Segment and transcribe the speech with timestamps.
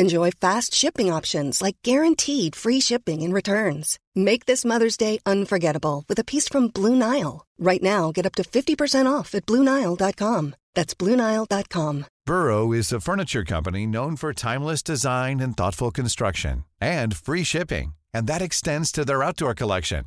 [0.00, 3.98] Enjoy fast shipping options like guaranteed free shipping and returns.
[4.14, 7.44] Make this Mother's Day unforgettable with a piece from Blue Nile.
[7.58, 10.54] Right now, get up to 50% off at BlueNile.com.
[10.74, 12.06] That's BlueNile.com.
[12.24, 17.92] Burrow is a furniture company known for timeless design and thoughtful construction and free shipping,
[18.14, 20.04] and that extends to their outdoor collection.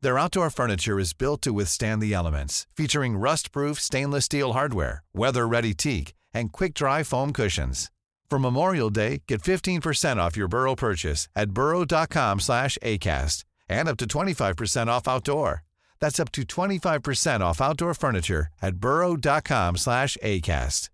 [0.00, 5.74] Their outdoor furniture is built to withstand the elements, featuring rust-proof stainless steel hardware, weather-ready
[5.74, 7.90] teak, and quick-dry foam cushions.
[8.30, 13.96] For Memorial Day, get 15% off your Burrow purchase at burrow.com slash ACAST and up
[13.96, 15.62] to 25% off outdoor.
[16.00, 20.90] That's up to 25% off outdoor furniture at burrow.com slash ACAST.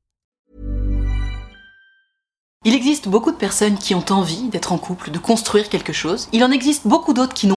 [2.66, 6.28] Il existe beaucoup de personnes qui ont envie d'être en couple, de construire quelque chose.
[6.32, 7.55] Il en existe beaucoup d'autres qui n'ont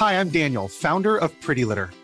[0.00, 1.90] Hi, I'm Daniel, founder of Pretty Litter.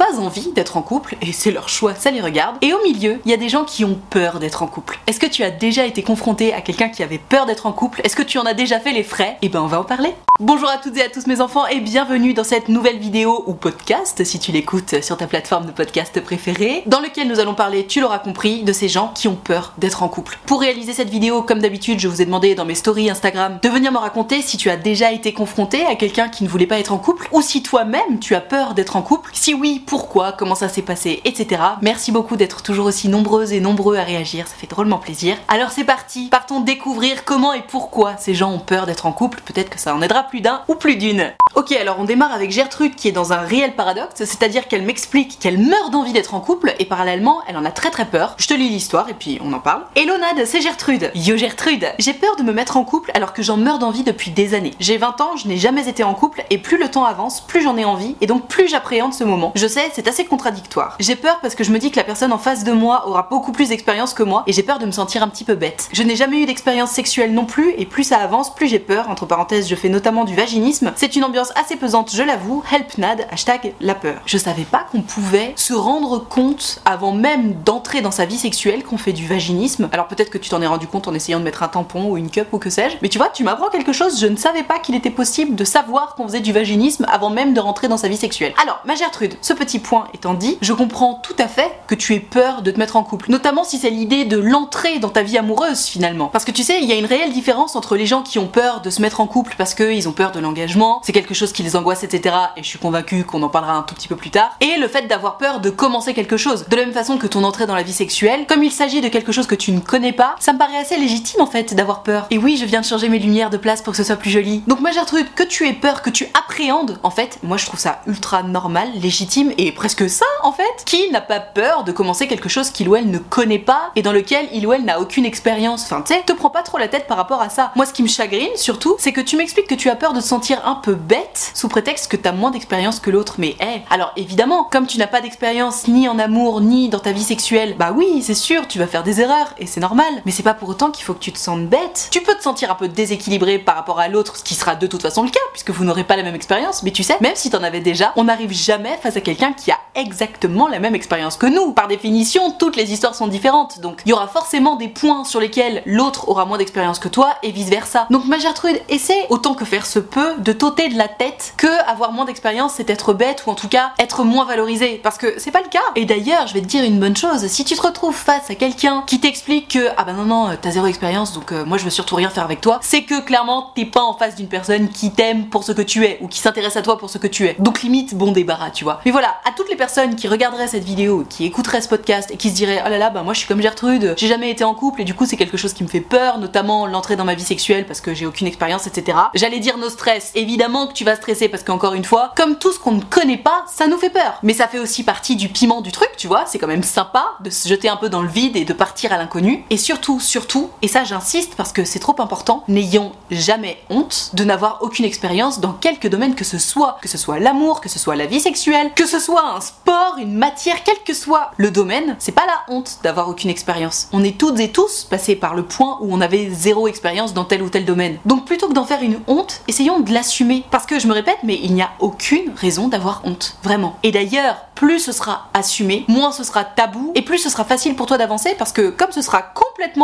[0.00, 2.56] pas envie d'être en couple et c'est leur choix, ça les regarde.
[2.62, 4.98] Et au milieu, il y a des gens qui ont peur d'être en couple.
[5.06, 8.00] Est-ce que tu as déjà été confronté à quelqu'un qui avait peur d'être en couple?
[8.04, 9.36] Est-ce que tu en as déjà fait les frais?
[9.42, 10.14] Eh ben on va en parler.
[10.38, 13.52] Bonjour à toutes et à tous mes enfants et bienvenue dans cette nouvelle vidéo ou
[13.52, 17.86] podcast si tu l'écoutes sur ta plateforme de podcast préférée dans lequel nous allons parler,
[17.86, 20.38] tu l'auras compris, de ces gens qui ont peur d'être en couple.
[20.46, 23.68] Pour réaliser cette vidéo, comme d'habitude, je vous ai demandé dans mes stories Instagram de
[23.68, 26.78] venir me raconter si tu as déjà été confronté à quelqu'un qui ne voulait pas
[26.78, 29.30] être en couple ou si toi-même tu as peur d'être en couple.
[29.34, 31.62] Si oui, pourquoi, comment ça s'est passé, etc.
[31.82, 35.36] Merci beaucoup d'être toujours aussi nombreuses et nombreux à réagir, ça fait drôlement plaisir.
[35.48, 39.40] Alors c'est parti, partons découvrir comment et pourquoi ces gens ont peur d'être en couple,
[39.44, 41.32] peut-être que ça en aidera plus d'un ou plus d'une.
[41.54, 45.38] Ok, alors on démarre avec Gertrude qui est dans un réel paradoxe, c'est-à-dire qu'elle m'explique
[45.38, 48.34] qu'elle meurt d'envie d'être en couple et parallèlement elle en a très très peur.
[48.38, 49.82] Je te lis l'histoire et puis on en parle.
[49.96, 51.10] Hello Nad, c'est Gertrude.
[51.14, 54.30] Yo Gertrude, j'ai peur de me mettre en couple alors que j'en meurs d'envie depuis
[54.30, 54.74] des années.
[54.80, 57.62] J'ai 20 ans, je n'ai jamais été en couple et plus le temps avance, plus
[57.62, 59.52] j'en ai envie et donc plus j'appréhende ce moment.
[59.60, 60.96] Je sais, c'est assez contradictoire.
[61.00, 63.28] J'ai peur parce que je me dis que la personne en face de moi aura
[63.28, 65.90] beaucoup plus d'expérience que moi et j'ai peur de me sentir un petit peu bête.
[65.92, 69.10] Je n'ai jamais eu d'expérience sexuelle non plus et plus ça avance, plus j'ai peur.
[69.10, 70.92] Entre parenthèses, je fais notamment du vaginisme.
[70.96, 72.64] C'est une ambiance assez pesante, je l'avoue.
[72.72, 74.22] Help Nad, hashtag la peur.
[74.24, 78.82] Je savais pas qu'on pouvait se rendre compte avant même d'entrer dans sa vie sexuelle
[78.82, 79.90] qu'on fait du vaginisme.
[79.92, 82.16] Alors peut-être que tu t'en es rendu compte en essayant de mettre un tampon ou
[82.16, 82.96] une cup ou que sais-je.
[83.02, 85.64] Mais tu vois, tu m'apprends quelque chose, je ne savais pas qu'il était possible de
[85.64, 88.54] savoir qu'on faisait du vaginisme avant même de rentrer dans sa vie sexuelle.
[88.62, 92.14] Alors, ma Gertrude, ce petit point étant dit, je comprends tout à fait que tu
[92.14, 93.32] aies peur de te mettre en couple.
[93.32, 96.28] Notamment si c'est l'idée de l'entrée dans ta vie amoureuse finalement.
[96.28, 98.46] Parce que tu sais, il y a une réelle différence entre les gens qui ont
[98.46, 101.52] peur de se mettre en couple parce qu'ils ont peur de l'engagement, c'est quelque chose
[101.52, 102.36] qui les angoisse, etc.
[102.56, 104.56] Et je suis convaincue qu'on en parlera un tout petit peu plus tard.
[104.60, 106.66] Et le fait d'avoir peur de commencer quelque chose.
[106.68, 109.08] De la même façon que ton entrée dans la vie sexuelle, comme il s'agit de
[109.08, 112.04] quelque chose que tu ne connais pas, ça me paraît assez légitime en fait d'avoir
[112.04, 112.28] peur.
[112.30, 114.30] Et oui, je viens de changer mes lumières de place pour que ce soit plus
[114.30, 114.62] joli.
[114.68, 117.80] Donc ma Gertrude, que tu aies peur, que tu appréhendes, en fait, moi je trouve
[117.80, 120.62] ça ultra normal, légitime et presque sain en fait.
[120.84, 124.02] Qui n'a pas peur de commencer quelque chose qu'il ou elle ne connaît pas et
[124.02, 125.84] dans lequel il ou elle n'a aucune expérience?
[125.84, 127.72] Enfin, tu sais, te prends pas trop la tête par rapport à ça.
[127.76, 130.20] Moi, ce qui me chagrine surtout, c'est que tu m'expliques que tu as peur de
[130.20, 133.34] te sentir un peu bête sous prétexte que t'as moins d'expérience que l'autre.
[133.38, 137.12] Mais hé, alors évidemment, comme tu n'as pas d'expérience ni en amour ni dans ta
[137.12, 140.12] vie sexuelle, bah oui, c'est sûr, tu vas faire des erreurs et c'est normal.
[140.24, 142.08] Mais c'est pas pour autant qu'il faut que tu te sentes bête.
[142.10, 144.86] Tu peux te sentir un peu déséquilibré par rapport à l'autre, ce qui sera de
[144.86, 146.82] toute façon le cas puisque vous n'aurez pas la même expérience.
[146.82, 149.70] Mais tu sais, même si t'en avais déjà, on n'arrive jamais face à quelqu'un qui
[149.70, 151.72] a exactement la même expérience que nous.
[151.72, 155.40] Par définition, toutes les histoires sont différentes, donc il y aura forcément des points sur
[155.40, 158.06] lesquels l'autre aura moins d'expérience que toi et vice versa.
[158.10, 161.68] Donc ma Gertrude, essaie autant que faire se peut de t'ôter de la tête que
[161.88, 165.38] avoir moins d'expérience c'est être bête ou en tout cas être moins valorisé parce que
[165.38, 165.78] c'est pas le cas.
[165.96, 168.54] Et d'ailleurs, je vais te dire une bonne chose, si tu te retrouves face à
[168.54, 171.84] quelqu'un qui t'explique que ah bah non non, t'as zéro expérience donc euh, moi je
[171.84, 174.88] veux surtout rien faire avec toi, c'est que clairement t'es pas en face d'une personne
[174.88, 177.26] qui t'aime pour ce que tu es ou qui s'intéresse à toi pour ce que
[177.26, 177.56] tu es.
[177.58, 179.00] Donc limite bon débarras, tu vois.
[179.04, 182.36] Mais voilà, à toutes les personnes qui regarderaient cette vidéo, qui écouteraient ce podcast et
[182.36, 184.64] qui se diraient oh là là bah moi je suis comme Gertrude, j'ai jamais été
[184.64, 187.24] en couple et du coup c'est quelque chose qui me fait peur, notamment l'entrée dans
[187.24, 189.18] ma vie sexuelle parce que j'ai aucune expérience, etc.
[189.34, 190.32] J'allais dire nos stress.
[190.34, 193.36] Évidemment que tu vas stresser parce qu'encore une fois, comme tout ce qu'on ne connaît
[193.36, 194.38] pas, ça nous fait peur.
[194.42, 196.44] Mais ça fait aussi partie du piment du truc, tu vois.
[196.46, 199.12] C'est quand même sympa de se jeter un peu dans le vide et de partir
[199.12, 199.64] à l'inconnu.
[199.70, 204.44] Et surtout, surtout, et ça j'insiste parce que c'est trop important, n'ayons jamais honte de
[204.44, 206.98] n'avoir aucune expérience dans quelque domaine que ce soit.
[207.02, 210.16] Que ce soit l'amour, que ce soit la vie sexuelle, que ce soit un sport,
[210.18, 214.08] une matière, quel que soit le domaine, c'est pas la honte d'avoir aucune expérience.
[214.12, 217.44] On est toutes et tous passés par le point où on avait zéro expérience dans
[217.44, 218.18] tel ou tel domaine.
[218.24, 220.64] Donc plutôt que d'en faire une honte, essayons de l'assumer.
[220.70, 223.56] Parce que je me répète, mais il n'y a aucune raison d'avoir honte.
[223.64, 223.96] Vraiment.
[224.04, 227.96] Et d'ailleurs, plus ce sera assumé, moins ce sera tabou, et plus ce sera facile
[227.96, 229.42] pour toi d'avancer parce que comme ce sera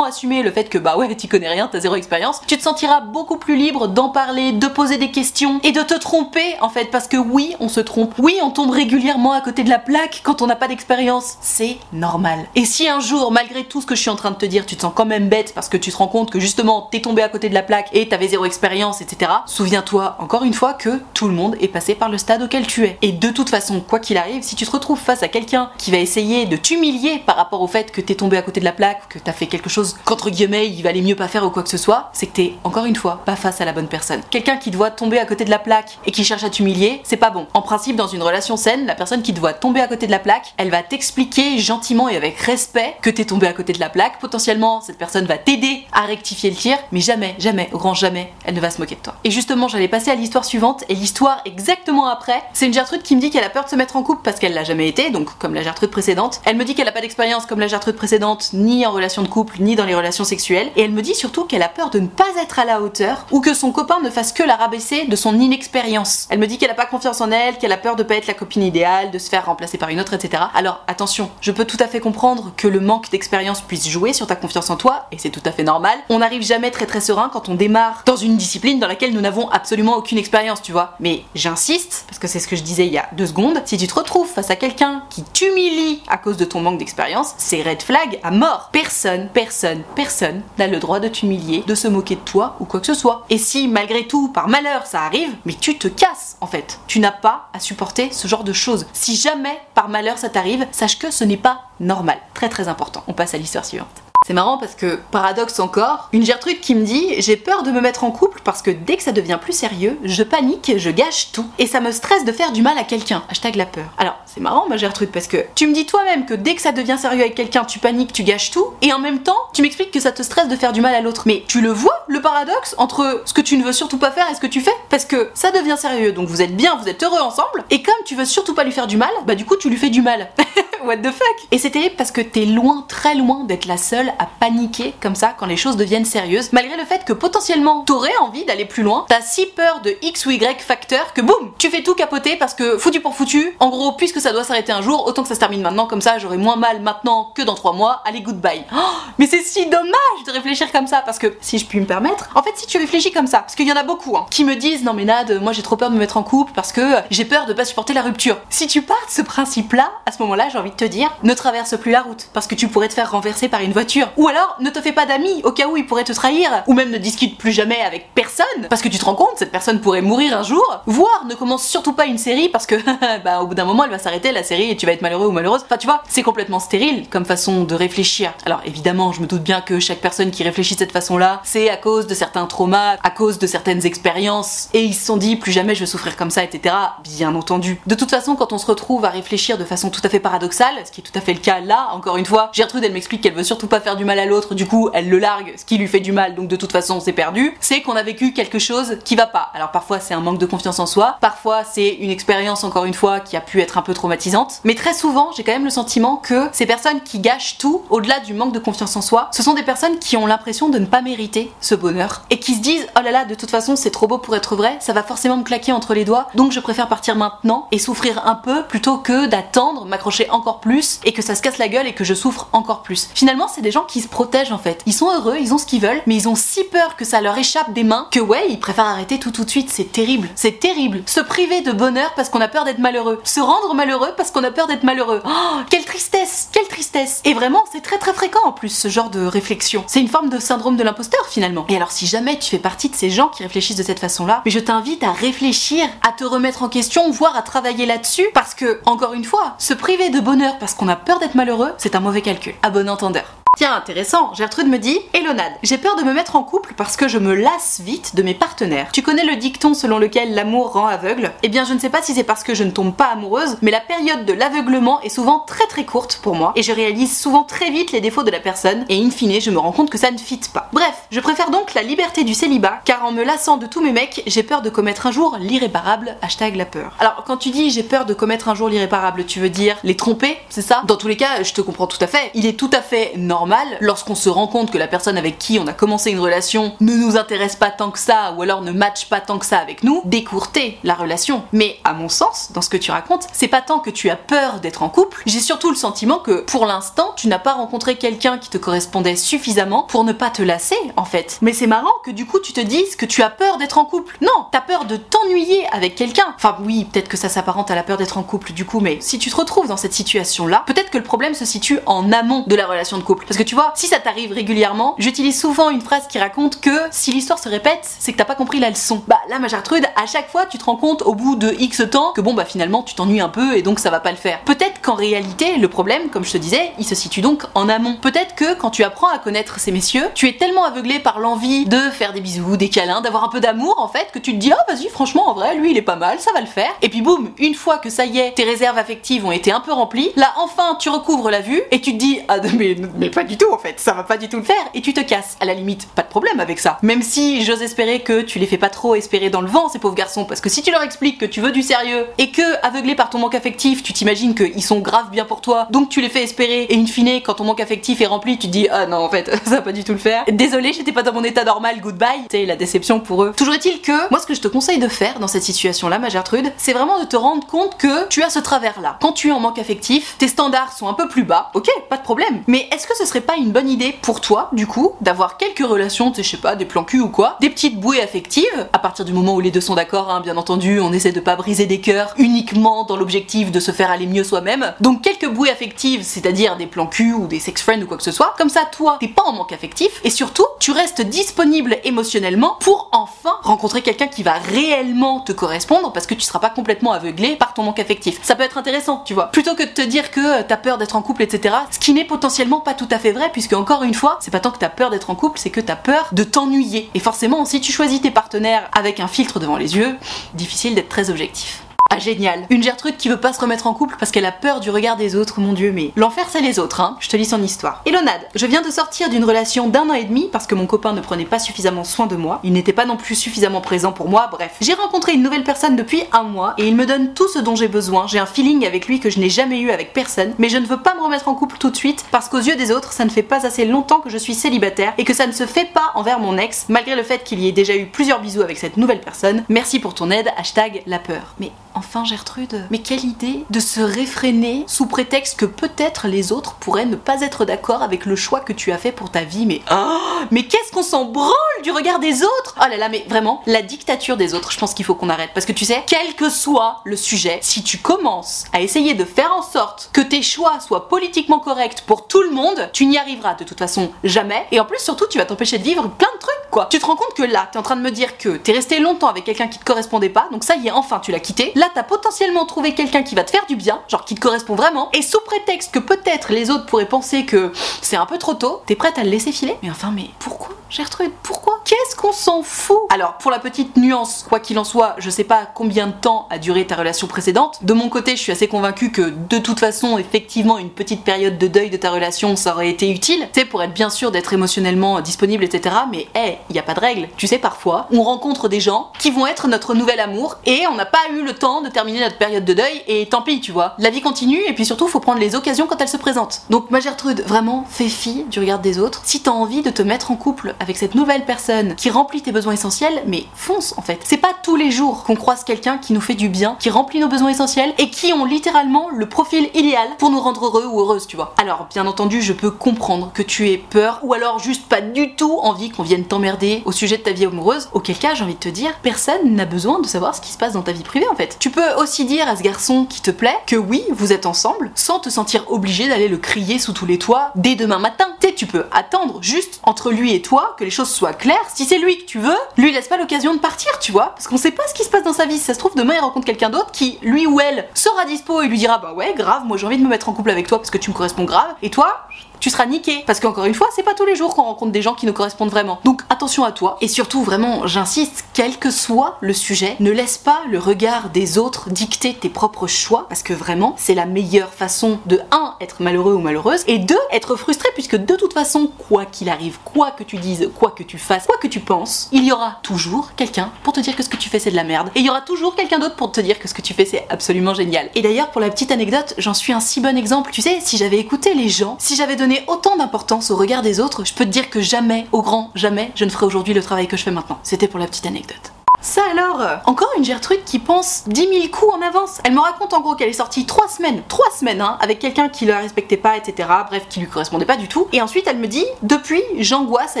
[0.04, 3.00] assumé le fait que bah ouais, tu connais rien, t'as zéro expérience, tu te sentiras
[3.00, 6.90] beaucoup plus libre d'en parler, de poser des questions et de te tromper en fait
[6.90, 8.14] parce que oui, on se trompe.
[8.18, 11.36] Oui, on tombe régulièrement à côté de la plaque quand on n'a pas d'expérience.
[11.40, 12.46] C'est normal.
[12.54, 14.66] Et si un jour, malgré tout ce que je suis en train de te dire,
[14.66, 17.00] tu te sens quand même bête parce que tu te rends compte que justement t'es
[17.00, 19.30] tombé à côté de la plaque et t'avais zéro expérience, etc.
[19.46, 22.84] Souviens-toi encore une fois que tout le monde est passé par le stade auquel tu
[22.84, 22.98] es.
[23.02, 25.90] Et de toute façon, quoi qu'il arrive, si tu te retrouves face à quelqu'un qui
[25.90, 28.72] va essayer de t'humilier par rapport au fait que t'es tombé à côté de la
[28.72, 31.62] plaque, que t'as fait quelque chose qu'entre guillemets il valait mieux pas faire ou quoi
[31.62, 34.20] que ce soit, c'est que t'es encore une fois pas face à la bonne personne.
[34.30, 37.00] Quelqu'un qui te voit tomber à côté de la plaque et qui cherche à t'humilier,
[37.04, 37.46] c'est pas bon.
[37.54, 40.10] En principe, dans une relation saine, la personne qui te voit tomber à côté de
[40.10, 43.80] la plaque, elle va t'expliquer gentiment et avec respect que t'es tombé à côté de
[43.80, 44.18] la plaque.
[44.20, 48.32] Potentiellement, cette personne va t'aider à rectifier le tir, mais jamais, jamais, au grand jamais,
[48.44, 49.14] elle ne va se moquer de toi.
[49.24, 53.16] Et justement, j'allais passer à l'histoire suivante, et l'histoire exactement après, c'est une Gertrude qui
[53.16, 55.10] me dit qu'elle a peur de se mettre en couple parce qu'elle l'a jamais été,
[55.10, 56.40] donc comme la Gertrude précédente.
[56.44, 59.28] Elle me dit qu'elle a pas d'expérience comme la Gertrude précédente, ni en relation de
[59.28, 60.70] couple, ni dans les relations sexuelles.
[60.76, 63.26] Et elle me dit surtout qu'elle a peur de ne pas être à la hauteur,
[63.30, 66.26] ou que son copain ne fasse que la rabaisser de son inexpérience.
[66.30, 68.26] Elle me dit qu'elle a pas confiance en elle, qu'elle a peur de pas être
[68.26, 70.42] la copine idéale, de se faire remplacer par une autre, etc.
[70.54, 74.26] Alors attention, je peux tout à fait comprendre que le manque d'expérience puisse jouer sur
[74.26, 75.98] ta confiance en toi, et c'est tout à fait normal.
[76.08, 79.20] On n'arrive jamais très très serein quand on démarre dans une discipline dans laquelle nous
[79.20, 80.94] n'avons absolument aucune expérience, tu vois.
[81.00, 83.76] Mais j'insiste, parce que c'est ce que je disais il y a deux secondes, si
[83.76, 87.62] tu te retrouves face à quelqu'un qui t'humilie à cause de ton manque d'expérience, c'est
[87.62, 88.70] red flag à mort.
[88.72, 89.45] Personne, personne,
[89.94, 92.94] personne n'a le droit de t'humilier, de se moquer de toi ou quoi que ce
[92.94, 93.24] soit.
[93.30, 96.78] Et si malgré tout, par malheur, ça arrive, mais tu te casses en fait.
[96.86, 98.86] Tu n'as pas à supporter ce genre de choses.
[98.92, 102.18] Si jamais par malheur ça t'arrive, sache que ce n'est pas normal.
[102.34, 103.02] Très très important.
[103.06, 104.05] On passe à l'histoire suivante.
[104.26, 107.80] C'est marrant parce que, paradoxe encore, une Gertrude qui me dit J'ai peur de me
[107.80, 111.30] mettre en couple parce que dès que ça devient plus sérieux, je panique, je gâche
[111.30, 111.46] tout.
[111.60, 113.22] Et ça me stresse de faire du mal à quelqu'un.
[113.30, 113.84] Hashtag la peur.
[113.98, 116.72] Alors, c'est marrant, ma Gertrude, parce que tu me dis toi-même que dès que ça
[116.72, 118.66] devient sérieux avec quelqu'un, tu paniques, tu gâches tout.
[118.82, 121.02] Et en même temps, tu m'expliques que ça te stresse de faire du mal à
[121.02, 121.22] l'autre.
[121.26, 124.28] Mais tu le vois, le paradoxe entre ce que tu ne veux surtout pas faire
[124.28, 124.74] et ce que tu fais?
[124.90, 127.62] Parce que ça devient sérieux, donc vous êtes bien, vous êtes heureux ensemble.
[127.70, 129.76] Et comme tu veux surtout pas lui faire du mal, bah du coup, tu lui
[129.76, 130.30] fais du mal.
[130.84, 131.46] What the fuck?
[131.52, 135.34] Et terrible parce que t'es loin, très loin d'être la seule à paniquer comme ça
[135.38, 139.04] quand les choses deviennent sérieuses, malgré le fait que potentiellement t'aurais envie d'aller plus loin,
[139.08, 142.54] t'as si peur de X ou Y facteur que boum, tu fais tout capoter parce
[142.54, 145.34] que foutu pour foutu, en gros, puisque ça doit s'arrêter un jour, autant que ça
[145.34, 148.64] se termine maintenant, comme ça j'aurai moins mal maintenant que dans 3 mois, allez goodbye.
[148.78, 151.86] Oh, mais c'est si dommage de réfléchir comme ça parce que si je puis me
[151.86, 154.26] permettre, en fait si tu réfléchis comme ça, parce qu'il y en a beaucoup hein,
[154.30, 156.52] qui me disent non mais Nad, moi j'ai trop peur de me mettre en couple
[156.54, 158.36] parce que j'ai peur de pas supporter la rupture.
[158.50, 161.10] Si tu pars de ce principe là, à ce moment-là j'ai envie de te dire,
[161.22, 164.05] ne traverse plus la route parce que tu pourrais te faire renverser par une voiture.
[164.16, 166.74] Ou alors, ne te fais pas d'amis au cas où il pourrait te trahir, ou
[166.74, 169.80] même ne discute plus jamais avec personne, parce que tu te rends compte, cette personne
[169.80, 172.76] pourrait mourir un jour, voire ne commence surtout pas une série parce que,
[173.24, 175.26] bah, au bout d'un moment, elle va s'arrêter la série et tu vas être malheureux
[175.26, 175.62] ou malheureuse.
[175.64, 178.32] Enfin, tu vois, c'est complètement stérile comme façon de réfléchir.
[178.44, 181.70] Alors évidemment, je me doute bien que chaque personne qui réfléchit de cette façon-là, c'est
[181.70, 185.36] à cause de certains traumas, à cause de certaines expériences, et ils se sont dit
[185.36, 186.74] plus jamais je vais souffrir comme ça, etc.
[187.02, 187.80] Bien entendu.
[187.86, 190.74] De toute façon, quand on se retrouve à réfléchir de façon tout à fait paradoxale,
[190.84, 193.22] ce qui est tout à fait le cas là, encore une fois, Gertrude elle m'explique
[193.22, 195.64] qu'elle veut surtout pas faire du mal à l'autre, du coup elle le largue, ce
[195.64, 198.32] qui lui fait du mal, donc de toute façon c'est perdu, c'est qu'on a vécu
[198.32, 199.52] quelque chose qui va pas.
[199.54, 202.94] Alors parfois c'est un manque de confiance en soi, parfois c'est une expérience encore une
[202.94, 205.70] fois qui a pu être un peu traumatisante, mais très souvent j'ai quand même le
[205.70, 209.44] sentiment que ces personnes qui gâchent tout, au-delà du manque de confiance en soi, ce
[209.44, 212.60] sont des personnes qui ont l'impression de ne pas mériter ce bonheur et qui se
[212.62, 215.04] disent oh là là de toute façon c'est trop beau pour être vrai, ça va
[215.04, 218.64] forcément me claquer entre les doigts, donc je préfère partir maintenant et souffrir un peu
[218.64, 222.02] plutôt que d'attendre, m'accrocher encore plus et que ça se casse la gueule et que
[222.02, 223.10] je souffre encore plus.
[223.14, 224.82] Finalement c'est des qui se protègent en fait.
[224.86, 227.20] Ils sont heureux, ils ont ce qu'ils veulent, mais ils ont si peur que ça
[227.20, 229.70] leur échappe des mains que ouais ils préfèrent arrêter tout tout de suite.
[229.70, 231.02] C'est terrible, c'est terrible.
[231.06, 234.44] Se priver de bonheur parce qu'on a peur d'être malheureux, se rendre malheureux parce qu'on
[234.44, 235.22] a peur d'être malheureux.
[235.24, 237.20] Oh, quelle tristesse, quelle tristesse.
[237.24, 239.84] Et vraiment c'est très très fréquent en plus ce genre de réflexion.
[239.86, 241.66] C'est une forme de syndrome de l'imposteur finalement.
[241.68, 244.42] Et alors si jamais tu fais partie de ces gens qui réfléchissent de cette façon-là,
[244.44, 248.54] mais je t'invite à réfléchir, à te remettre en question, voire à travailler là-dessus, parce
[248.54, 251.96] que, encore une fois, se priver de bonheur parce qu'on a peur d'être malheureux, c'est
[251.96, 252.54] un mauvais calcul.
[252.62, 253.35] À bon entendeur.
[253.56, 257.08] Tiens, intéressant, Gertrude me dit Elonade, j'ai peur de me mettre en couple parce que
[257.08, 258.90] je me lasse vite de mes partenaires.
[258.92, 261.32] Tu connais le dicton selon lequel l'amour rend aveugle?
[261.42, 263.56] Eh bien, je ne sais pas si c'est parce que je ne tombe pas amoureuse,
[263.62, 267.18] mais la période de l'aveuglement est souvent très très courte pour moi et je réalise
[267.18, 269.88] souvent très vite les défauts de la personne et in fine, je me rends compte
[269.88, 270.68] que ça ne fit pas.
[270.74, 273.92] Bref, je préfère donc la liberté du célibat car en me lassant de tous mes
[273.92, 276.18] mecs, j'ai peur de commettre un jour l'irréparable.
[276.20, 276.92] Hashtag la peur.
[276.98, 279.96] Alors, quand tu dis j'ai peur de commettre un jour l'irréparable, tu veux dire les
[279.96, 280.82] tromper, c'est ça?
[280.86, 282.30] Dans tous les cas, je te comprends tout à fait.
[282.34, 283.45] Il est tout à fait normal
[283.80, 286.94] lorsqu'on se rend compte que la personne avec qui on a commencé une relation ne
[286.94, 289.82] nous intéresse pas tant que ça ou alors ne matche pas tant que ça avec
[289.82, 291.44] nous, d'écourter la relation.
[291.52, 294.16] Mais à mon sens, dans ce que tu racontes, c'est pas tant que tu as
[294.16, 297.96] peur d'être en couple, j'ai surtout le sentiment que pour l'instant, tu n'as pas rencontré
[297.96, 301.38] quelqu'un qui te correspondait suffisamment pour ne pas te lasser en fait.
[301.42, 303.84] Mais c'est marrant que du coup tu te dises que tu as peur d'être en
[303.84, 304.16] couple.
[304.20, 306.34] Non, t'as peur de t'ennuyer avec quelqu'un.
[306.36, 308.98] Enfin oui, peut-être que ça s'apparente à la peur d'être en couple du coup, mais
[309.00, 312.44] si tu te retrouves dans cette situation-là, peut-être que le problème se situe en amont
[312.46, 313.26] de la relation de couple.
[313.36, 316.70] Parce que tu vois, si ça t'arrive régulièrement, j'utilise souvent une phrase qui raconte que
[316.90, 319.02] si l'histoire se répète, c'est que t'as pas compris la leçon.
[319.08, 321.82] Bah là, ma Gertrude, à chaque fois, tu te rends compte au bout de X
[321.90, 324.16] temps que bon bah finalement tu t'ennuies un peu et donc ça va pas le
[324.16, 324.40] faire.
[324.46, 327.98] Peut-être qu'en réalité, le problème, comme je te disais, il se situe donc en amont.
[328.00, 331.66] Peut-être que quand tu apprends à connaître ces messieurs, tu es tellement aveuglé par l'envie
[331.66, 334.38] de faire des bisous, des câlins, d'avoir un peu d'amour en fait, que tu te
[334.38, 336.72] dis oh vas-y franchement en vrai lui il est pas mal, ça va le faire.
[336.80, 339.60] Et puis boum, une fois que ça y est, tes réserves affectives ont été un
[339.60, 343.10] peu remplies, là enfin tu recouvres la vue et tu te dis ah mais, mais
[343.10, 345.00] pas du tout en fait, ça va pas du tout le faire et tu te
[345.00, 345.36] casses.
[345.40, 346.78] À la limite, pas de problème avec ça.
[346.82, 349.78] Même si j'ose espérer que tu les fais pas trop espérer dans le vent ces
[349.78, 352.64] pauvres garçons, parce que si tu leur expliques que tu veux du sérieux et que
[352.66, 356.00] aveuglé par ton manque affectif, tu t'imagines qu'ils sont grave bien pour toi, donc tu
[356.00, 358.68] les fais espérer et in fine quand ton manque affectif est rempli, tu te dis
[358.70, 360.24] ah non en fait ça va pas du tout le faire.
[360.30, 362.24] Désolé, j'étais pas dans mon état normal, goodbye.
[362.30, 363.32] C'est la déception pour eux.
[363.36, 365.98] Toujours est-il que moi ce que je te conseille de faire dans cette situation là,
[365.98, 368.98] ma Gertrude, c'est vraiment de te rendre compte que tu as ce travers là.
[369.00, 371.96] Quand tu es en manque affectif, tes standards sont un peu plus bas, ok, pas
[371.96, 372.42] de problème.
[372.46, 375.66] Mais est-ce que ce serait pas une bonne idée pour toi, du coup, d'avoir quelques
[375.66, 378.68] relations, tu sais, je sais pas, des plans cul ou quoi, des petites bouées affectives,
[378.72, 381.20] à partir du moment où les deux sont d'accord, hein, bien entendu, on essaie de
[381.20, 384.74] pas briser des cœurs uniquement dans l'objectif de se faire aller mieux soi-même.
[384.80, 388.02] Donc quelques bouées affectives, c'est-à-dire des plans cul ou des sex friends ou quoi que
[388.02, 391.78] ce soit, comme ça toi, t'es pas en manque affectif, et surtout, tu restes disponible
[391.84, 396.50] émotionnellement pour enfin rencontrer quelqu'un qui va réellement te correspondre parce que tu seras pas
[396.50, 398.18] complètement aveuglé par ton manque affectif.
[398.22, 399.26] Ça peut être intéressant, tu vois.
[399.26, 401.54] Plutôt que de te dire que t'as peur d'être en couple, etc.
[401.70, 404.40] Ce qui n'est potentiellement pas tout à fait vrai, puisque encore une fois, c'est pas
[404.40, 406.90] tant que t'as peur d'être en couple, c'est que t'as peur de t'ennuyer.
[406.94, 409.96] Et forcément, si tu choisis tes partenaires avec un filtre devant les yeux,
[410.34, 411.65] difficile d'être très objectif.
[411.96, 412.46] Ah génial.
[412.50, 414.96] Une Gertrude qui veut pas se remettre en couple parce qu'elle a peur du regard
[414.96, 416.98] des autres, mon dieu, mais l'enfer c'est les autres, hein.
[417.00, 417.80] Je te lis son histoire.
[417.86, 420.92] Elonade, je viens de sortir d'une relation d'un an et demi parce que mon copain
[420.92, 424.10] ne prenait pas suffisamment soin de moi, il n'était pas non plus suffisamment présent pour
[424.10, 424.56] moi, bref.
[424.60, 427.56] J'ai rencontré une nouvelle personne depuis un mois et il me donne tout ce dont
[427.56, 430.50] j'ai besoin, j'ai un feeling avec lui que je n'ai jamais eu avec personne, mais
[430.50, 432.72] je ne veux pas me remettre en couple tout de suite parce qu'aux yeux des
[432.72, 435.32] autres, ça ne fait pas assez longtemps que je suis célibataire et que ça ne
[435.32, 438.20] se fait pas envers mon ex, malgré le fait qu'il y ait déjà eu plusieurs
[438.20, 439.44] bisous avec cette nouvelle personne.
[439.48, 441.34] Merci pour ton aide, hashtag la peur.
[441.40, 446.54] Mais enfin Gertrude, mais quelle idée de se réfréner sous prétexte que peut-être les autres
[446.54, 449.46] pourraient ne pas être d'accord avec le choix que tu as fait pour ta vie,
[449.46, 449.98] mais oh,
[450.30, 452.56] mais qu'est-ce qu'on s'en branle du regard des autres?
[452.60, 455.30] Oh là là, mais vraiment, la dictature des autres, je pense qu'il faut qu'on arrête.
[455.34, 459.04] Parce que tu sais, quel que soit le sujet, si tu commences à essayer de
[459.04, 462.98] faire en sorte que tes choix soient politiquement corrects pour tout le monde, tu n'y
[462.98, 464.46] arriveras de toute façon jamais.
[464.50, 466.66] Et en plus, surtout, tu vas t'empêcher de vivre plein de trucs, quoi.
[466.70, 468.78] Tu te rends compte que là, t'es en train de me dire que t'es resté
[468.78, 471.52] longtemps avec quelqu'un qui te correspondait pas, donc ça y est, enfin, tu l'as quitté.
[471.74, 474.90] T'as potentiellement trouvé quelqu'un qui va te faire du bien, genre qui te correspond vraiment,
[474.92, 478.62] et sous prétexte que peut-être les autres pourraient penser que c'est un peu trop tôt,
[478.66, 480.56] t'es prête à le laisser filer Mais enfin, mais pourquoi?
[480.68, 482.78] Gertrude, pourquoi Qu'est-ce qu'on s'en fout?
[482.90, 486.26] Alors, pour la petite nuance, quoi qu'il en soit, je sais pas combien de temps
[486.30, 487.58] a duré ta relation précédente.
[487.62, 491.38] De mon côté, je suis assez convaincue que de toute façon, effectivement, une petite période
[491.38, 493.28] de deuil de ta relation, ça aurait été utile.
[493.32, 495.74] Tu sais, pour être bien sûr d'être émotionnellement disponible, etc.
[495.90, 497.08] Mais, hé, il y a pas de règle.
[497.16, 500.74] Tu sais, parfois, on rencontre des gens qui vont être notre nouvel amour et on
[500.74, 503.52] n'a pas eu le temps de terminer notre période de deuil et tant pis, tu
[503.52, 503.74] vois.
[503.78, 506.42] La vie continue et puis surtout, faut prendre les occasions quand elles se présentent.
[506.50, 509.02] Donc, ma Gertrude, vraiment, fais fi du regard des autres.
[509.04, 512.32] Si t'as envie de te mettre en couple avec cette nouvelle personne qui remplit tes
[512.32, 514.00] besoins essentiels, mais fonce en fait.
[514.04, 517.00] C'est pas tous les jours qu'on croise quelqu'un qui nous fait du bien, qui remplit
[517.00, 520.80] nos besoins essentiels et qui ont littéralement le profil idéal pour nous rendre heureux ou
[520.80, 521.34] heureuses, tu vois.
[521.38, 525.14] Alors, bien entendu, je peux comprendre que tu aies peur ou alors juste pas du
[525.14, 527.68] tout envie qu'on vienne t'emmerder au sujet de ta vie amoureuse.
[527.72, 530.38] Auquel cas, j'ai envie de te dire, personne n'a besoin de savoir ce qui se
[530.38, 531.36] passe dans ta vie privée en fait.
[531.50, 534.98] Peux aussi dire à ce garçon qui te plaît que oui, vous êtes ensemble sans
[534.98, 538.06] te sentir obligé d'aller le crier sous tous les toits dès demain matin.
[538.20, 541.36] Tu tu peux attendre juste entre lui et toi que les choses soient claires.
[541.54, 544.28] Si c'est lui que tu veux, lui laisse pas l'occasion de partir, tu vois, parce
[544.28, 545.38] qu'on sait pas ce qui se passe dans sa vie.
[545.38, 548.42] Si ça se trouve, demain il rencontre quelqu'un d'autre qui, lui ou elle, sera dispo
[548.42, 550.46] et lui dira bah ouais, grave, moi j'ai envie de me mettre en couple avec
[550.46, 551.54] toi parce que tu me corresponds grave.
[551.62, 552.06] Et toi,
[552.40, 553.04] tu seras niqué.
[553.06, 555.12] Parce qu'encore une fois, c'est pas tous les jours qu'on rencontre des gens qui nous
[555.12, 555.80] correspondent vraiment.
[555.84, 556.76] Donc attention à toi.
[556.80, 561.38] Et surtout, vraiment, j'insiste, quel que soit le sujet, ne laisse pas le regard des
[561.38, 563.06] autres dicter tes propres choix.
[563.08, 565.56] Parce que vraiment, c'est la meilleure façon de 1.
[565.60, 566.64] être malheureux ou malheureuse.
[566.66, 566.96] Et 2.
[567.12, 570.82] être frustré puisque de toute façon, quoi qu'il arrive, quoi que tu dises, quoi que
[570.82, 574.02] tu fasses, quoi que tu penses, il y aura toujours quelqu'un pour te dire que
[574.02, 574.90] ce que tu fais c'est de la merde.
[574.94, 576.84] Et il y aura toujours quelqu'un d'autre pour te dire que ce que tu fais
[576.84, 577.90] c'est absolument génial.
[577.94, 580.30] Et d'ailleurs, pour la petite anecdote, j'en suis un si bon exemple.
[580.32, 583.80] Tu sais, si j'avais écouté les gens, si j'avais donné autant d'importance au regard des
[583.80, 586.62] autres, je peux te dire que jamais, au grand jamais, je ne ferai aujourd'hui le
[586.62, 587.38] travail que je fais maintenant.
[587.42, 588.55] C'était pour la petite anecdote.
[588.80, 592.20] Ça alors euh, Encore une Gertrude qui pense 10 000 coups en avance.
[592.24, 595.28] Elle me raconte en gros qu'elle est sortie 3 semaines, 3 semaines, hein, avec quelqu'un
[595.28, 596.48] qui la respectait pas, etc.
[596.68, 597.88] Bref, qui lui correspondait pas du tout.
[597.92, 600.00] Et ensuite, elle me dit Depuis, j'angoisse à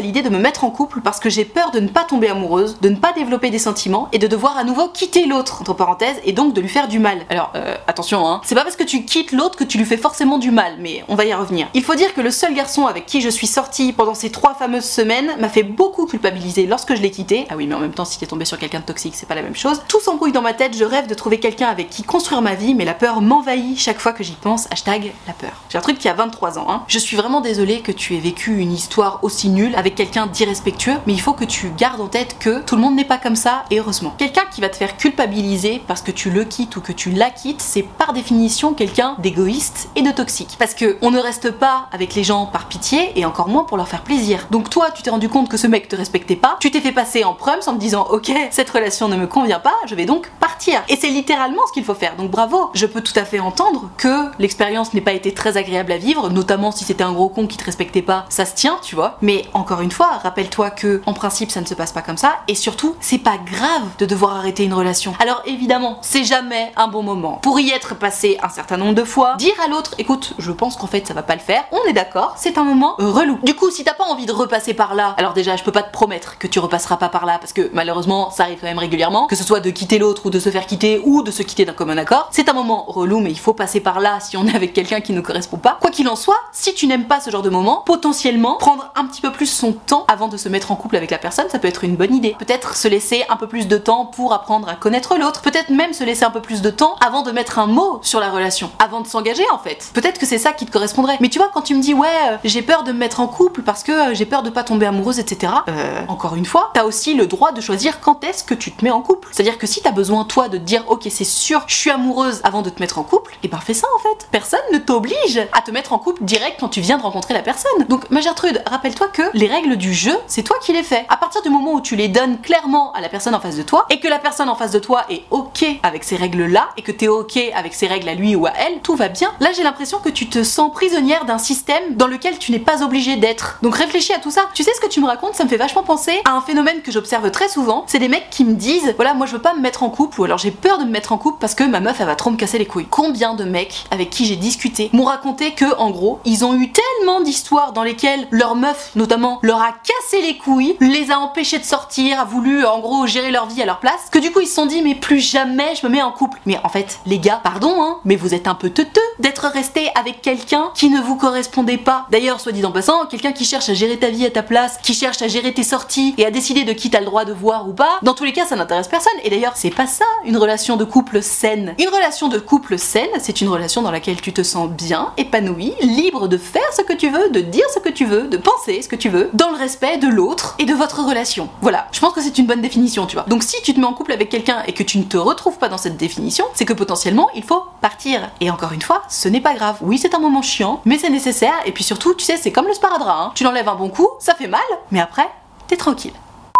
[0.00, 2.78] l'idée de me mettre en couple parce que j'ai peur de ne pas tomber amoureuse,
[2.80, 6.20] de ne pas développer des sentiments et de devoir à nouveau quitter l'autre, entre parenthèses,
[6.24, 7.18] et donc de lui faire du mal.
[7.30, 9.96] Alors, euh, attention, hein, c'est pas parce que tu quittes l'autre que tu lui fais
[9.96, 11.66] forcément du mal, mais on va y revenir.
[11.74, 14.54] Il faut dire que le seul garçon avec qui je suis sortie pendant ces 3
[14.54, 17.46] fameuses semaines m'a fait beaucoup culpabiliser lorsque je l'ai quitté.
[17.50, 19.34] Ah oui, mais en même temps, si t'es tombé sur quelqu'un de toxique, c'est pas
[19.34, 19.82] la même chose.
[19.88, 22.74] Tout s'embrouille dans ma tête, je rêve de trouver quelqu'un avec qui construire ma vie,
[22.74, 24.66] mais la peur m'envahit chaque fois que j'y pense.
[24.70, 25.52] Hashtag la peur.
[25.70, 26.82] J'ai un truc qui a 23 ans, hein.
[26.88, 30.96] Je suis vraiment désolée que tu aies vécu une histoire aussi nulle avec quelqu'un d'irrespectueux,
[31.06, 33.36] mais il faut que tu gardes en tête que tout le monde n'est pas comme
[33.36, 34.14] ça, et heureusement.
[34.18, 37.30] Quelqu'un qui va te faire culpabiliser parce que tu le quittes ou que tu la
[37.30, 40.56] quittes, c'est par définition quelqu'un d'égoïste et de toxique.
[40.58, 43.76] Parce que on ne reste pas avec les gens par pitié, et encore moins pour
[43.76, 44.46] leur faire plaisir.
[44.50, 46.92] Donc toi, tu t'es rendu compte que ce mec te respectait pas, tu t'es fait
[46.92, 50.06] passer en prums en te disant ok, cette relation ne me convient pas, je vais
[50.06, 50.80] donc partir.
[50.88, 52.16] Et c'est littéralement ce qu'il faut faire.
[52.16, 52.70] Donc bravo.
[52.72, 56.30] Je peux tout à fait entendre que l'expérience n'ait pas été très agréable à vivre,
[56.30, 59.18] notamment si c'était un gros con qui te respectait pas, ça se tient, tu vois.
[59.20, 62.38] Mais encore une fois, rappelle-toi que en principe ça ne se passe pas comme ça
[62.48, 65.12] et surtout, c'est pas grave de devoir arrêter une relation.
[65.20, 67.38] Alors évidemment, c'est jamais un bon moment.
[67.42, 70.76] Pour y être passé un certain nombre de fois, dire à l'autre écoute, je pense
[70.76, 71.64] qu'en fait ça va pas le faire.
[71.72, 73.38] On est d'accord, c'est un moment relou.
[73.42, 75.82] Du coup, si t'as pas envie de repasser par là, alors déjà, je peux pas
[75.82, 79.26] te promettre que tu repasseras pas par là parce que malheureusement, ça quand même régulièrement,
[79.26, 81.64] que ce soit de quitter l'autre ou de se faire quitter ou de se quitter
[81.64, 82.28] d'un commun accord.
[82.30, 85.00] C'est un moment relou, mais il faut passer par là si on est avec quelqu'un
[85.00, 85.78] qui ne correspond pas.
[85.80, 89.04] Quoi qu'il en soit, si tu n'aimes pas ce genre de moment, potentiellement prendre un
[89.06, 91.58] petit peu plus son temps avant de se mettre en couple avec la personne, ça
[91.58, 92.36] peut être une bonne idée.
[92.38, 95.42] Peut-être se laisser un peu plus de temps pour apprendre à connaître l'autre.
[95.42, 98.20] Peut-être même se laisser un peu plus de temps avant de mettre un mot sur
[98.20, 99.90] la relation, avant de s'engager en fait.
[99.94, 101.16] Peut-être que c'est ça qui te correspondrait.
[101.20, 103.26] Mais tu vois, quand tu me dis ouais, euh, j'ai peur de me mettre en
[103.26, 105.52] couple parce que euh, j'ai peur de pas tomber amoureuse, etc.
[105.68, 108.84] Euh, encore une fois, t'as aussi le droit de choisir quand est-ce que tu te
[108.84, 109.28] mets en couple?
[109.32, 112.40] C'est-à-dire que si t'as besoin toi de te dire ok c'est sûr, je suis amoureuse
[112.44, 114.28] avant de te mettre en couple, et ben fais ça en fait.
[114.30, 117.42] Personne ne t'oblige à te mettre en couple direct quand tu viens de rencontrer la
[117.42, 117.84] personne.
[117.88, 121.06] Donc ma Gertrude, rappelle-toi que les règles du jeu, c'est toi qui les fais.
[121.08, 123.62] À partir du moment où tu les donnes clairement à la personne en face de
[123.62, 126.82] toi et que la personne en face de toi est ok avec ces règles-là et
[126.82, 129.32] que t'es ok avec ces règles à lui ou à elle, tout va bien.
[129.40, 132.82] Là j'ai l'impression que tu te sens prisonnière d'un système dans lequel tu n'es pas
[132.82, 133.58] obligé d'être.
[133.62, 134.48] Donc réfléchis à tout ça.
[134.54, 136.82] Tu sais ce que tu me racontes, ça me fait vachement penser à un phénomène
[136.82, 137.84] que j'observe très souvent.
[137.86, 140.20] C'est des mecs qui me disent voilà, moi je veux pas me mettre en couple
[140.20, 142.16] ou alors j'ai peur de me mettre en couple parce que ma meuf elle va
[142.16, 142.86] trop me casser les couilles.
[142.90, 146.70] Combien de mecs avec qui j'ai discuté m'ont raconté que en gros, ils ont eu
[146.72, 151.58] tellement d'histoires dans lesquelles leur meuf notamment leur a cassé les couilles, les a empêchés
[151.58, 154.40] de sortir, a voulu en gros gérer leur vie à leur place, que du coup
[154.40, 156.38] ils se sont dit mais plus jamais je me mets en couple.
[156.46, 159.90] Mais en fait, les gars, pardon hein, mais vous êtes un peu teuteux d'être resté
[159.94, 162.06] avec quelqu'un qui ne vous correspondait pas.
[162.10, 164.78] D'ailleurs, soit dit en passant, quelqu'un qui cherche à gérer ta vie à ta place,
[164.82, 167.32] qui cherche à gérer tes sorties et à décider de qui t'as le droit de
[167.32, 169.12] voir ou pas, tous les cas ça n'intéresse personne.
[169.22, 171.74] Et d'ailleurs, c'est pas ça une relation de couple saine.
[171.78, 175.74] Une relation de couple saine, c'est une relation dans laquelle tu te sens bien, épanoui,
[175.82, 178.82] libre de faire ce que tu veux, de dire ce que tu veux, de penser
[178.82, 181.48] ce que tu veux, dans le respect de l'autre et de votre relation.
[181.60, 183.26] Voilà, je pense que c'est une bonne définition, tu vois.
[183.28, 185.58] Donc si tu te mets en couple avec quelqu'un et que tu ne te retrouves
[185.58, 188.30] pas dans cette définition, c'est que potentiellement il faut partir.
[188.40, 189.76] Et encore une fois, ce n'est pas grave.
[189.82, 191.54] Oui, c'est un moment chiant, mais c'est nécessaire.
[191.66, 193.20] Et puis surtout, tu sais, c'est comme le sparadrap.
[193.20, 193.32] Hein.
[193.34, 195.28] Tu l'enlèves un bon coup, ça fait mal, mais après,
[195.68, 196.12] t'es tranquille.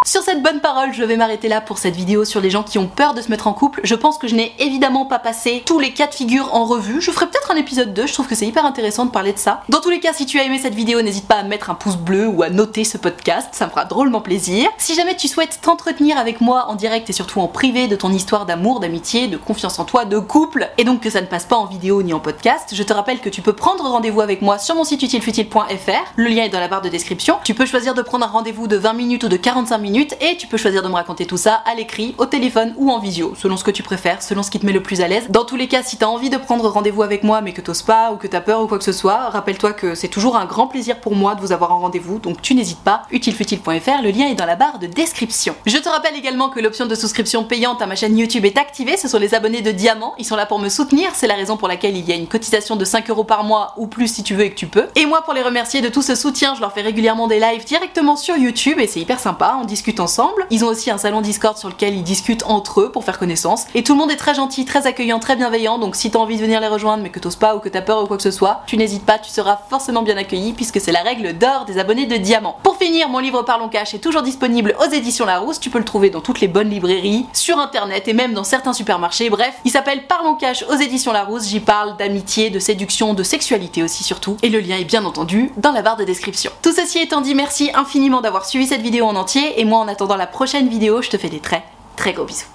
[0.06, 2.78] Sur cette bonne parole, je vais m'arrêter là pour cette vidéo sur les gens qui
[2.78, 3.80] ont peur de se mettre en couple.
[3.82, 7.00] Je pense que je n'ai évidemment pas passé tous les cas de figure en revue.
[7.00, 9.38] Je ferai peut-être un épisode 2, je trouve que c'est hyper intéressant de parler de
[9.38, 9.64] ça.
[9.68, 11.74] Dans tous les cas, si tu as aimé cette vidéo, n'hésite pas à mettre un
[11.74, 14.70] pouce bleu ou à noter ce podcast, ça me fera drôlement plaisir.
[14.78, 18.12] Si jamais tu souhaites t'entretenir avec moi en direct et surtout en privé de ton
[18.12, 21.46] histoire d'amour, d'amitié, de confiance en toi, de couple, et donc que ça ne passe
[21.46, 24.40] pas en vidéo ni en podcast, je te rappelle que tu peux prendre rendez-vous avec
[24.40, 26.12] moi sur mon site utilefutile.fr.
[26.14, 27.38] Le lien est dans la barre de description.
[27.42, 30.36] Tu peux choisir de prendre un rendez-vous de 20 minutes ou de 45 minutes et
[30.36, 33.34] tu peux choisir de me raconter tout ça à l'écrit, au téléphone ou en visio,
[33.34, 35.26] selon ce que tu préfères, selon ce qui te met le plus à l'aise.
[35.30, 37.82] Dans tous les cas, si t'as envie de prendre rendez-vous avec moi mais que t'oses
[37.82, 40.44] pas ou que t'as peur ou quoi que ce soit, rappelle-toi que c'est toujours un
[40.44, 44.10] grand plaisir pour moi de vous avoir en rendez-vous, donc tu n'hésites pas, utilefutile.fr, le
[44.10, 45.54] lien est dans la barre de description.
[45.64, 48.96] Je te rappelle également que l'option de souscription payante à ma chaîne YouTube est activée,
[48.96, 51.56] ce sont les abonnés de Diamant, ils sont là pour me soutenir, c'est la raison
[51.56, 54.22] pour laquelle il y a une cotisation de 5 euros par mois ou plus si
[54.22, 54.88] tu veux et que tu peux.
[54.94, 57.64] Et moi pour les remercier de tout ce soutien, je leur fais régulièrement des lives
[57.64, 60.46] directement sur YouTube et c'est hyper sympa, on discute ensemble.
[60.50, 63.66] Ils ont aussi un salon Discord sur lequel ils discutent entre eux pour faire connaissance.
[63.74, 65.78] Et tout le monde est très gentil, très accueillant, très bienveillant.
[65.78, 67.82] Donc si t'as envie de venir les rejoindre mais que t'oses pas ou que t'as
[67.82, 70.80] peur ou quoi que ce soit, tu n'hésites pas, tu seras forcément bien accueilli puisque
[70.80, 72.58] c'est la règle d'or des abonnés de Diamant.
[72.62, 75.60] Pour finir, mon livre Parlons Cash est toujours disponible aux éditions Larousse.
[75.60, 78.72] Tu peux le trouver dans toutes les bonnes librairies, sur internet et même dans certains
[78.72, 79.30] supermarchés.
[79.30, 81.46] Bref, il s'appelle Parlons Cash aux éditions Larousse.
[81.46, 84.36] J'y parle d'amitié, de séduction, de sexualité aussi surtout.
[84.42, 86.50] Et le lien est bien entendu dans la barre de description.
[86.62, 89.60] Tout ceci étant dit, merci infiniment d'avoir suivi cette vidéo en entier.
[89.60, 91.62] Et moi, en attendant la prochaine vidéo, je te fais des très
[91.96, 92.46] très gros bisous.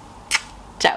[0.78, 0.96] Ciao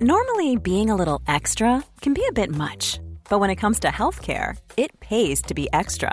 [0.00, 3.88] Normally, being a little extra can be a bit much, but when it comes to
[3.88, 6.12] healthcare, it pays to be extra.